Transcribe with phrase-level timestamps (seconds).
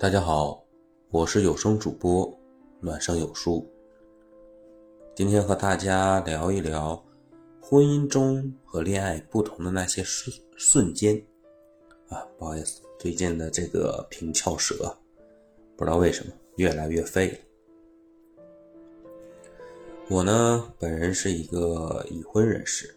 [0.00, 0.64] 大家好，
[1.10, 2.32] 我是有声主播
[2.78, 3.68] 暖声有书。
[5.12, 7.04] 今天和大家聊一聊
[7.60, 11.20] 婚姻中和恋爱不同的那些瞬瞬间。
[12.08, 14.96] 啊，不好意思，最近的这个平翘舌，
[15.76, 17.38] 不知道为什么越来越废了。
[20.08, 22.96] 我呢，本人是一个已婚人士，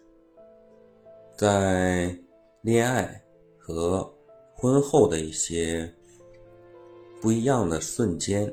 [1.36, 2.16] 在
[2.60, 3.20] 恋爱
[3.58, 4.08] 和
[4.54, 5.92] 婚后的一些。
[7.22, 8.52] 不一样的瞬间，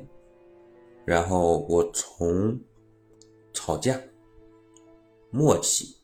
[1.04, 2.56] 然后我从
[3.52, 4.00] 吵架、
[5.28, 5.96] 默契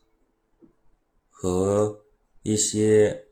[1.31, 1.97] 和
[2.43, 3.25] 一些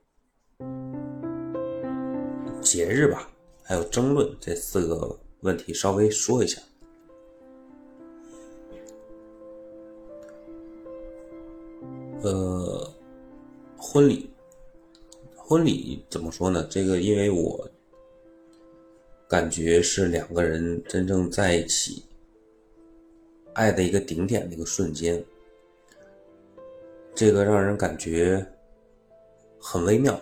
[2.63, 3.29] 节日吧，
[3.65, 6.63] 还有争论这四个问题稍微说一下。
[12.23, 12.89] 呃，
[13.77, 14.31] 婚礼，
[15.37, 16.65] 婚礼怎么说呢？
[16.71, 17.69] 这个因为我。
[19.29, 22.05] 感觉是两个人真正在一起，
[23.55, 25.25] 爱的一个顶点的一个瞬间，
[27.15, 28.47] 这个让人感觉
[29.59, 30.21] 很微妙。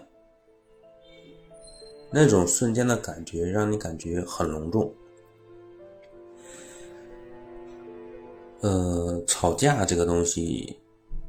[2.11, 4.95] 那种瞬间的感觉让你感觉很隆重。
[8.61, 10.79] 呃，吵架这个东西，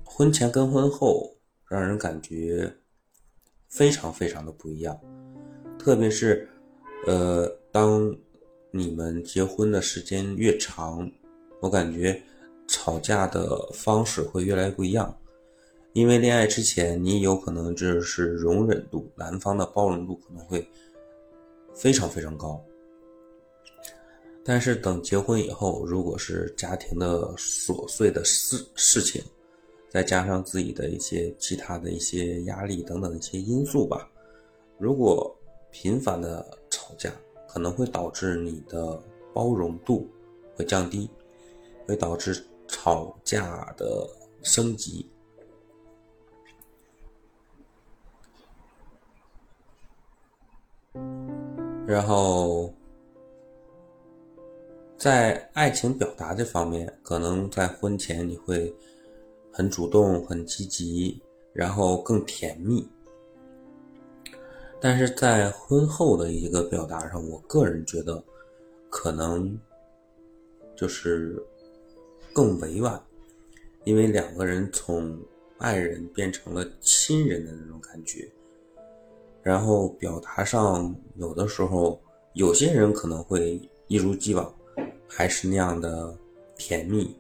[0.05, 1.35] 婚前跟婚后
[1.67, 2.71] 让人感觉
[3.67, 4.97] 非常非常的不一样，
[5.80, 6.47] 特别是。
[7.05, 8.15] 呃，当
[8.71, 11.11] 你们结婚的时间越长，
[11.59, 12.17] 我感觉
[12.65, 15.13] 吵架的方式会越来越不一样。
[15.91, 20.65] 因为恋爱之前，你有可能就是容忍度，男方的包容度可能会
[21.73, 22.63] 非常非常高。
[24.45, 29.21] 但是等结婚以后，如果是家庭的琐碎的事事情，
[29.89, 34.09] 再加上自己的一些其他的一些压力等等一些因素吧，
[34.77, 35.35] 如果
[35.69, 36.57] 频繁的。
[36.94, 37.11] 吵架
[37.47, 39.02] 可能会导致你的
[39.33, 40.08] 包容度
[40.55, 41.09] 会降低，
[41.86, 44.08] 会导致吵架的
[44.43, 45.09] 升级。
[51.87, 52.73] 然后，
[54.98, 58.73] 在爱情表达这方面，可能在婚前你会
[59.52, 61.21] 很主动、很积极，
[61.52, 62.87] 然后更甜蜜。
[64.83, 68.21] 但是在婚后的一个表达上，我个人觉得，
[68.89, 69.58] 可能
[70.76, 71.42] 就是
[72.33, 73.02] 更委婉，
[73.86, 75.17] 因为两个人从
[75.58, 78.30] 爱人变成了亲人的那种感觉，
[79.42, 81.98] 然后表达上有的时候，
[82.33, 83.58] 有些人可能会
[83.88, 84.54] 一如既往，
[85.08, 86.14] 还是那样的
[86.58, 87.16] 甜蜜，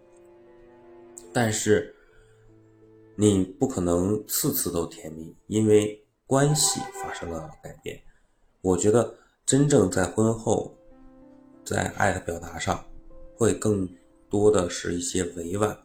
[1.31, 1.95] 但是
[3.15, 5.97] 你不可能次次都甜蜜，因为。
[6.25, 8.01] 关系发生了改变，
[8.61, 9.13] 我觉得
[9.45, 10.75] 真正在婚后，
[11.63, 12.83] 在爱的表达上，
[13.35, 13.87] 会更
[14.29, 15.77] 多的是一些委婉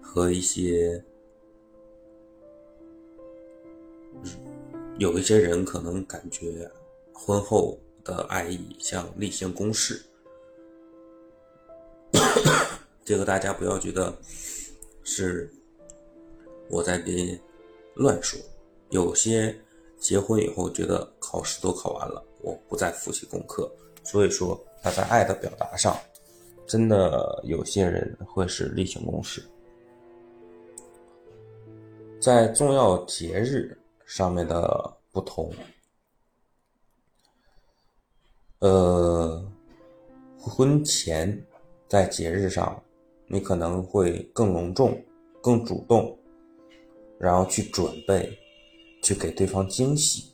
[0.00, 1.02] 和一些，
[4.98, 6.70] 有一些人可能感觉
[7.12, 10.04] 婚后的爱意像例行公事，
[13.04, 14.16] 这个大家不要觉得
[15.02, 15.50] 是
[16.68, 17.40] 我在给
[17.94, 18.38] 乱说。
[18.90, 19.54] 有些
[19.98, 23.70] 结婚以后觉得考试都考完了，我不再复习功课，
[24.02, 25.96] 所以说他在爱的表达上，
[26.66, 29.44] 真的有些人会是例行公事。
[32.20, 35.52] 在重要节日上面的不同，
[38.60, 39.44] 呃，
[40.38, 41.44] 婚前
[41.86, 42.82] 在节日上，
[43.26, 45.00] 你可能会更隆重、
[45.40, 46.18] 更主动，
[47.18, 48.36] 然后去准备。
[49.02, 50.32] 去给对方惊喜，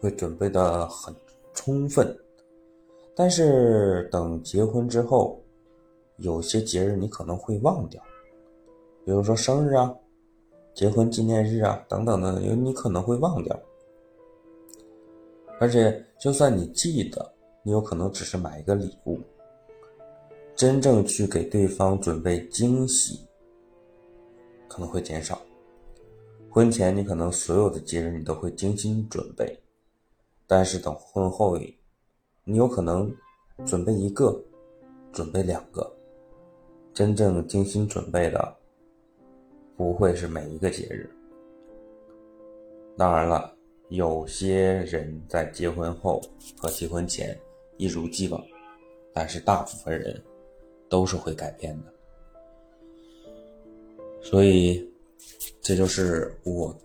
[0.00, 1.14] 会准备的很
[1.54, 2.16] 充分，
[3.14, 5.42] 但是等结婚之后，
[6.18, 8.02] 有些节日你可能会忘掉，
[9.04, 9.94] 比如说生日啊、
[10.74, 13.58] 结婚纪念日啊等等的，有你可能会忘掉。
[15.60, 17.34] 而且就算你记得，
[17.64, 19.18] 你有可能只是买一个礼物，
[20.54, 23.26] 真正去给对方准备惊喜，
[24.68, 25.40] 可能会减少。
[26.50, 29.56] 婚前你可能所有的节日你都会精心准备，
[30.46, 31.58] 但是等婚后，
[32.44, 33.14] 你有可能
[33.66, 34.42] 准备一个，
[35.12, 35.94] 准备两个，
[36.94, 38.56] 真正精心准备的
[39.76, 41.08] 不会是每一个节日。
[42.96, 43.54] 当然了，
[43.90, 46.20] 有些人在结婚后
[46.56, 47.38] 和结婚前
[47.76, 48.42] 一如既往，
[49.12, 50.20] 但是大部分人
[50.88, 51.92] 都是会改变的，
[54.22, 54.87] 所以。
[55.60, 56.76] 这就是我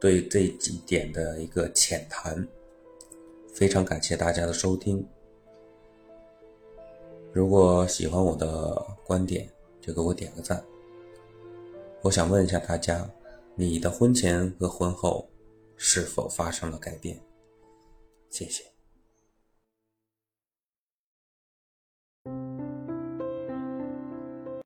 [0.00, 2.46] 对这几点的一个浅谈
[3.54, 5.06] 非常感谢大家的收听。
[7.32, 8.74] 如果喜欢我的
[9.06, 9.48] 观点
[9.80, 10.62] 就给我点个赞。
[12.02, 13.08] 我想问一下大家
[13.54, 15.28] 你的婚前和婚后
[15.76, 17.18] 是否发生了改变？
[18.28, 18.64] 谢谢。